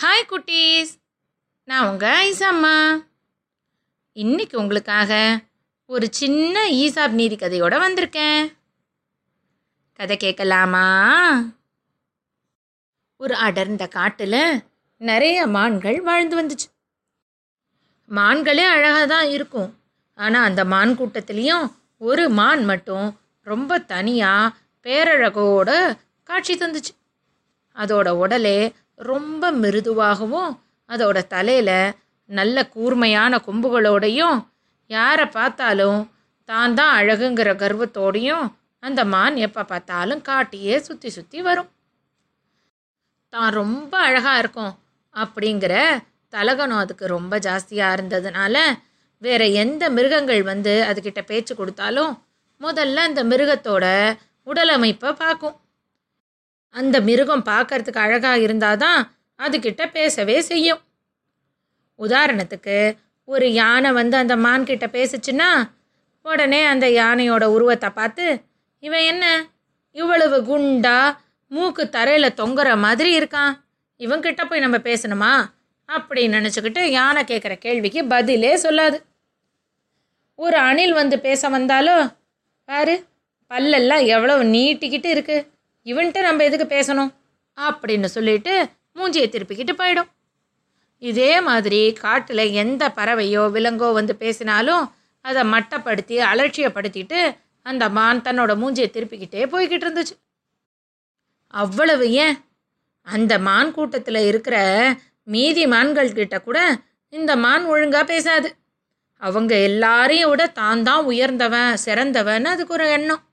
[0.00, 0.90] Hi குட்டீஸ்.
[1.64, 3.04] நான் உங்கள் ஐசாம்மா
[4.12, 5.40] இன்னைக்கு உங்களுக்காக
[5.86, 8.52] ஒரு சின்ன ஈசாப் நீதி கதையோடு வந்திருக்கேன்.
[9.92, 10.84] கதை கேட்கலாமா?
[13.16, 14.64] ஒரு அடர்ந்த காட்டில்
[14.96, 16.68] நிறைய மான்கள் வாழ்ந்து வந்துச்சு.
[18.08, 19.78] மான்களே அழகாக தான் இருக்கும்.
[20.14, 26.94] ஆனால் அந்த மான் கூட்டத்துலேயும் ஒரு மான் மட்டும் ரொம்ப தனியாக பேரழகோட காட்சி தந்துச்சு.
[27.74, 30.52] அதோட உடலே ரொம்ப மிருதுவாகவும்
[30.90, 31.94] அதோட தலையில்
[32.30, 34.38] நல்ல கூர்மையான கொம்புகளோடையும்
[34.90, 36.00] யாரை பார்த்தாலும்
[36.48, 38.46] தான் தான் அழகுங்கிற கர்வத்தோடையும்
[38.82, 41.70] அந்த மான் எப்போ பார்த்தாலும் காட்டியே சுற்றி சுற்றி வரும்.
[43.32, 44.72] தான் ரொம்ப அழகாக இருக்கும்
[45.14, 45.74] அப்படிங்கிற
[46.32, 48.56] தலகணம் அதுக்கு ரொம்ப ஜாஸ்தியாக இருந்ததுனால
[49.22, 52.12] வேற எந்த மிருகங்கள் வந்து அதுக்கிட்ட பேச்சு கொடுத்தாலும்
[52.60, 53.84] முதல்ல அந்த மிருகத்தோட
[54.46, 55.56] உடலமைப்பை பார்க்கும்.
[56.76, 59.00] அந்த மிருகம் பார்க்கறதுக்கு அழகாக இருந்தால் தான்
[59.40, 60.80] அதுக்கிட்ட பேசவே செய்யும்.
[61.98, 62.76] உதாரணத்துக்கு
[63.28, 65.48] ஒரு யானை வந்து அந்த மான்கிட்ட பேசுச்சுன்னா
[66.24, 68.26] உடனே அந்த யானையோட உருவத்தை பார்த்து
[68.82, 69.24] இவன் என்ன?
[69.96, 70.98] இவ்வளவு குண்டா
[71.50, 73.52] மூக்கு தரையில் தொங்குற மாதிரி இருக்கான்.
[74.00, 75.32] இவன்கிட்ட போய் நம்ம பேசணுமா?
[75.88, 78.98] அப்படின்னு நினச்சிக்கிட்டு யானை கேட்குற கேள்விக்கு பதிலே சொல்லாது.
[80.38, 82.04] ஒரு அணில் வந்து பேச வந்தாலும்
[82.68, 82.94] பாரு
[83.50, 85.46] பல்லெல்லாம் எவ்வளோ நீட்டிக்கிட்டு இருக்குது
[85.86, 87.14] இவன்கிட்ட நம்ம எதுக்கு பேசணும்?
[87.58, 90.08] அப்படின்னு சொல்லிட்டு மூஞ்சியை திருப்பிக்கிட்டு போயிடும்.
[90.98, 98.88] இதே மாதிரி காட்டில் எந்த பறவையோ விலங்கோ வந்து பேசினாலும் அதை மட்டப்படுத்தி அலட்சியப்படுத்திட்டு அந்த மான் தன்னோட மூஞ்சியை
[98.92, 100.14] திருப்பிக்கிட்டே போய்கிட்டு இருந்துச்சு.
[101.46, 102.36] அவ்வளவு ஏன்?
[103.02, 104.56] அந்த மான் கூட்டத்தில் இருக்கிற
[105.22, 108.56] மீதி மான்கள் கிட்ட கூட இந்த மான் ஒழுங்காக பேசாது.
[109.22, 113.25] அவங்க எல்லாரையும் விட தான் தான் உயர்ந்தவன் சிறந்தவன் அதுக்கு ஒரு எண்ணம்.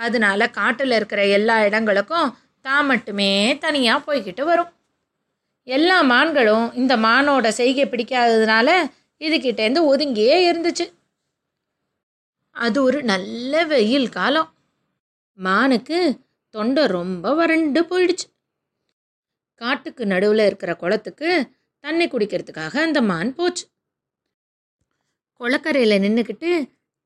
[0.00, 2.28] அதனால காட்டில் இருக்கிற எல்லா இடங்களுக்கும்
[2.60, 4.70] தான் மட்டுமே தனியாக போய்கிட்டு வரும்.
[5.68, 8.68] எல்லா மான்களும் இந்த மானோட செய்கை பிடிக்காததுனால
[9.20, 10.86] இதுகிட்டேருந்து ஒதுங்கியே இருந்துச்சு.
[12.56, 14.48] அது ஒரு நல்ல வெயில் காலம்.
[15.38, 15.98] மானுக்கு
[16.54, 18.26] தொண்டை ரொம்ப வறண்டு போயிடுச்சு.
[19.60, 21.30] காட்டுக்கு நடுவில் இருக்கிற குளத்துக்கு
[21.84, 23.64] தண்ணி குடிக்கிறதுக்காக அந்த மான் போச்சு.
[25.40, 26.50] குளக்கரையில் நின்றுக்கிட்டு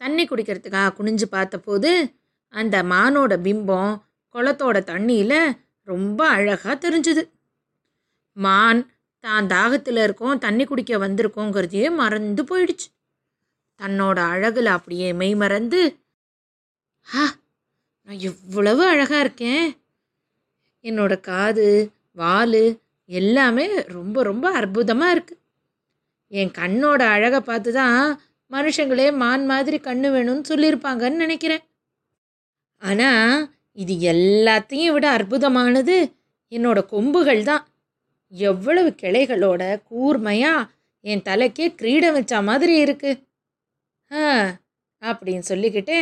[0.01, 1.91] தண்ணி குடிக்கிறதுக்காக குனிஞ்சு பார்த்தபோது
[2.55, 3.93] அந்த மானோட பிம்பம்
[4.35, 5.39] குளத்தோட தண்ணியில்
[5.89, 7.23] ரொம்ப அழகாக தெரிஞ்சுது.
[8.37, 8.81] மான்
[9.25, 12.89] தான் தாகத்தில் இருக்கோம் தண்ணி குடிக்க வந்திருக்கோங்கிறதையே மறந்து போயிடுச்சு.
[13.81, 15.81] தன்னோட அழகில் அப்படியே மெய் மறந்து
[17.07, 17.25] ஹா
[18.09, 19.67] நான் எவ்வளவு அழகாக இருக்கேன்.
[20.85, 21.67] என்னோட காது
[22.21, 22.63] வால்
[23.09, 25.39] எல்லாமே ரொம்ப ரொம்ப அற்புதமாக இருக்குது
[26.33, 27.99] என் கண்ணோட அழகை பார்த்து தான்
[28.51, 31.63] மனுஷங்களே மான் மாதிரி கண்ணு வேணும்னு சொல்லியிருப்பாங்கன்னு நினைக்கிறேன்.
[32.83, 33.35] ஆனால்
[33.83, 35.97] இது எல்லாத்தையும் விட அற்புதமானது
[36.53, 37.65] என்னோட கொம்புகள் தான்.
[38.33, 40.69] எவ்வளவு கிளைகளோட கூர்மையாக
[41.05, 43.13] என் தலைக்கே கிரீடம் வச்ச மாதிரி இருக்கு.
[44.11, 44.23] ஆ
[45.03, 45.97] அப்படின்னு சொல்லிக்கிட்டு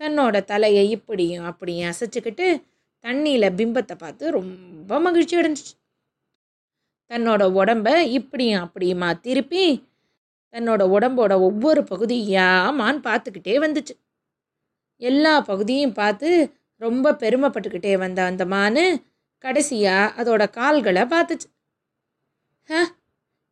[0.00, 2.46] தன்னோட தலையை இப்படியும் அப்படியும் அசைச்சிக்கிட்டு
[3.04, 5.74] தண்ணியில் பிம்பத்தை பார்த்து ரொம்ப மகிழ்ச்சி அடைஞ்சிச்சு.
[7.10, 7.88] தன்னோட உடம்ப
[8.18, 9.64] இப்படியும் அப்படியுமா திருப்பி
[10.54, 13.94] தன்னோட உடம்போட ஒவ்வொரு பகுதியாக மான் பார்த்துக்கிட்டே வந்துச்சு.
[15.02, 16.30] எல்லா பகுதியும் பார்த்து
[16.80, 18.82] ரொம்ப பெருமைப்பட்டுக்கிட்டே வந்த அந்த மான்
[19.44, 21.48] கடைசியாக அதோட கால்களை பார்த்துச்சு.
[22.68, 22.74] ஹ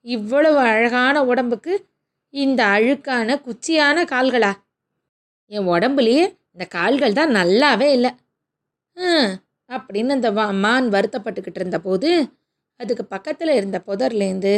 [0.07, 1.75] இவ்வளவு அழகான உடம்புக்கு
[2.35, 4.53] இந்த அழுக்கான குச்சியான கால்களா?
[5.51, 6.25] என் உடம்புலேயே
[6.55, 8.13] இந்த கால்கள் தான் நல்லாவே இல்லை.
[9.71, 10.31] அப்படின்னு அந்த
[10.65, 12.11] மான் வருத்தப்பட்டுக்கிட்டு இருந்தபோது
[12.81, 14.55] அதுக்கு பக்கத்தில் இருந்த புதர்லேருந்து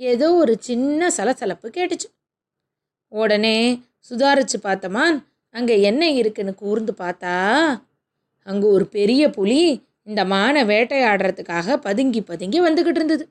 [0.00, 2.08] ஏதோ ஒரு சின்ன சலசலப்பு கேட்டுச்சு.
[3.12, 3.56] உடனே
[4.10, 5.16] சுதாரிச்சு பார்த்த மான்
[5.54, 7.34] அங்கே என்ன இருக்குன்னு கூர்ந்து பார்த்தா
[8.46, 9.62] அங்கே ஒரு பெரிய புலி
[10.02, 13.24] இந்த மானை வேட்டையாடுறதுக்காக பதுங்கி பதுங்கி வந்துக்கிட்டு இருந்தது.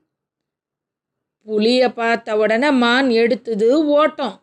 [1.46, 4.34] புலியை பார்த்த உடனே மான் எடுத்தது ஓட்டம்.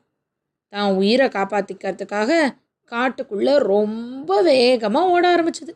[0.73, 2.31] தான் உயிரை காப்பாற்றிக்கிறதுக்காக
[2.91, 5.73] காட்டுக்குள்ளே ரொம்ப வேகமாக ஓட ஆரம்பிச்சுது.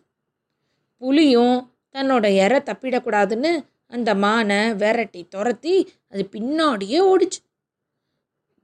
[1.01, 1.57] புலியும்
[1.95, 3.51] தன்னோட இற தப்பிடக்கூடாதுன்னு
[3.87, 5.75] அந்த மானை விரட்டி துரத்தி
[6.13, 7.39] அது பின்னாடியே ஓடிச்சு.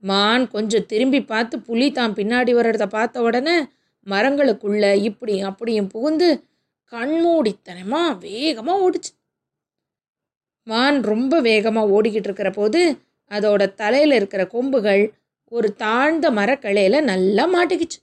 [0.02, 3.56] மான் கொஞ்சம் திரும்பி பார்த்து புலி தான் பின்னாடி வர்றத பார்த்த உடனே
[4.06, 6.28] மரங்களுக்குள்ள இப்படி அப்படியும் புகுந்து
[6.92, 9.12] கண்மூடித்தனமாக வேகமாக ஓடிச்சு.
[10.66, 12.80] மான் ரொம்ப வேகமாக ஓடிக்கிட்டு இருக்கிற போது
[13.30, 15.02] அதோட தலையில் இருக்கிற கொம்புகள்
[15.52, 17.98] ஒரு தாழ்ந்த மரக்கலையில் நல்லா மாட்டிக்கிச்சு.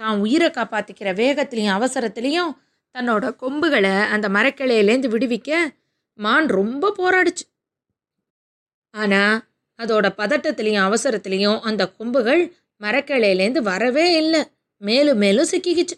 [0.00, 2.52] தான் உயிரை காப்பாற்றிக்கிற வேகத்துலேயும் அவசரத்துலேயும்
[2.94, 5.50] தன்னோட கொம்புகளை அந்த மரக்கிளையிலேருந்து விடுவிக்க
[6.18, 7.44] மான் ரொம்ப போராடிச்சு.
[8.94, 9.36] ஆனால்
[9.78, 12.42] அதோட பதட்டத்துலேயும் அவசரத்துலேயும் அந்த கொம்புகள்
[12.80, 14.42] மரக்கிளையிலேருந்து வரவே இல்லை.
[14.82, 15.96] மேலும் மேலும் சிக்கிக்கிச்சு.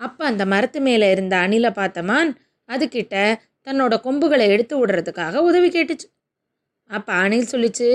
[0.00, 2.30] அப்போ அந்த மரத்து மேலே இருந்த அணிலை பார்த்தமான்
[2.68, 3.14] அதுக்கிட்ட
[3.66, 6.06] தன்னோட கொம்புகளை எடுத்து விடுறதுக்காக உதவி கேட்டுச்சு.
[6.90, 7.88] அப்போ அணில் சொல்லிச்சு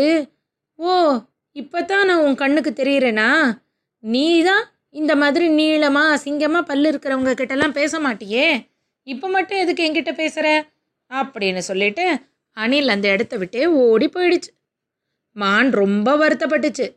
[0.80, 0.92] ஓ
[1.56, 3.30] இப்போ தான் நான் உன் கண்ணுக்கு தெரியிறேனா?
[4.04, 4.64] நீ தான்
[5.00, 8.46] இந்த மாதிரி நீளமாக அசிங்கமாக பல்லு இருக்கிறவங்க கிட்டலாம் பேச மாட்டியே.
[9.08, 10.48] இப்போ மட்டும் எதுக்கு என்கிட்ட பேசுகிற
[11.12, 12.06] அப்படின்னு சொல்லிட்டு
[12.58, 14.52] அணில் அந்த இடத்த விட்டே ஓடி போயிடுச்சு.
[15.36, 16.88] மான் ரொம்ப வருத்தப்பட்டுச்சு.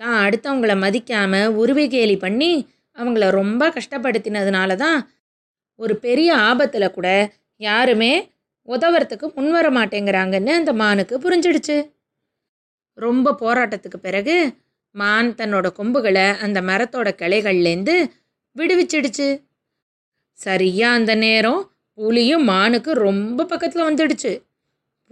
[0.00, 2.52] தான் அடுத்தவங்கள மதிக்காமல் உருவி கேலி பண்ணி
[2.98, 4.98] அவங்கள ரொம்ப கஷ்டப்படுத்தினதுனால தான்
[5.80, 7.08] ஒரு பெரிய ஆபத்தில் கூட
[7.60, 8.12] யாருமே
[8.68, 11.76] உதவுறதுக்கு முன்வர மாட்டேங்கிறாங்கன்னு அந்த மானுக்கு புரிஞ்சிடுச்சு.
[12.98, 14.36] ரொம்ப போராட்டத்துக்கு பிறகு
[14.94, 17.94] மான் தன்னோட கொம்புகளை அந்த மரத்தோட கிளைகள்லேருந்து
[18.56, 19.28] விடுவிச்சிடுச்சு.
[20.38, 21.60] சரியா அந்த நேரம்
[21.98, 24.32] புலியும் மானுக்கு ரொம்ப பக்கத்தில் வந்துடுச்சு.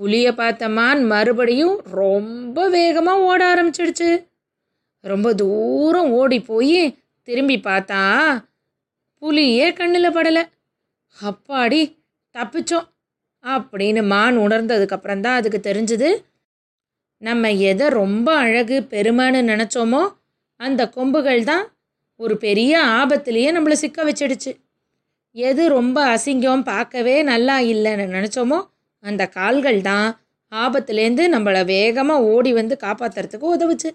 [0.00, 4.10] புலியை பார்த்த மான் மறுபடியும் ரொம்ப வேகமாக ஓட ஆரம்பிச்சிடுச்சு.
[5.04, 6.80] ரொம்ப தூரம் ஓடி போய்
[7.28, 8.00] திரும்பி பார்த்தா
[9.22, 10.42] புலியே கண்ணில் படலை.
[11.16, 11.82] அப்பாடி
[12.34, 12.86] தப்பிச்சோம்
[13.44, 16.10] அப்படின்னு மான் உணர்ந்ததுக்கப்புறம் தான் அதுக்கு தெரிஞ்சுது
[17.22, 20.02] நம்ம எதை ரொம்ப அழகு பெருமைன்னு நினச்சோமோ
[20.60, 21.64] அந்த கொம்புகள் தான்
[22.20, 24.52] ஒரு பெரிய ஆபத்துலேயே நம்மளை சிக்க வச்சிடுச்சு.
[25.36, 28.58] எது ரொம்ப அசிங்கம் பார்க்கவே நல்லா இல்லைன்னு நினச்சோமோ
[29.04, 30.08] அந்த கால்கள் தான்
[30.52, 33.90] ஆபத்துலேருந்து நம்மளை வேகமாக ஓடி வந்து காப்பாற்றுறதுக்கு உதவுச்சு.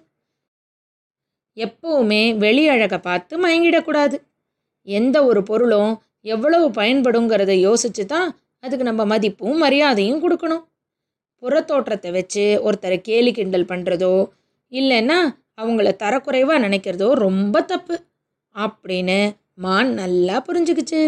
[1.58, 4.18] எப்போவுமே வெளி அழகை பார்த்து மயங்கிடக்கூடாது.
[4.88, 5.94] எந்த ஒரு பொருளும்
[6.34, 8.30] எவ்வளவு பயன்படுங்கிறத யோசித்து தான்
[8.64, 10.64] அதுக்கு நம்ம மதிப்பும் மரியாதையும் கொடுக்கணும்.
[11.44, 14.16] புறத்தோற்றத்தை வச்சு ஒருத்தரை கேலி கிண்டல் பண்ணுறதோ
[14.72, 15.18] இல்லைன்னா
[15.62, 17.96] அவங்கள தரக்குறைவாக நினைக்கிறதோ ரொம்ப தப்பு
[18.56, 19.20] அப்படின்னு
[19.64, 21.02] மான் நல்லா புரிஞ்சுக்கிச்சு.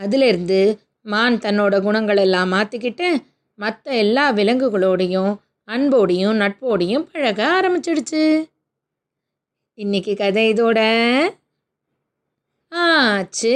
[0.00, 0.60] அதுலேருந்து
[1.06, 3.08] மான் தன்னோட குணங்களெல்லாம் மாற்றிக்கிட்டு
[3.58, 5.32] மற்ற எல்லா விலங்குகளோடையும்
[5.68, 8.22] அன்போடையும் நட்போடையும் பழக ஆரம்பிச்சிடுச்சு.
[9.78, 10.78] இன்னைக்கு கதை இதோட
[12.72, 13.54] ஆச்சு.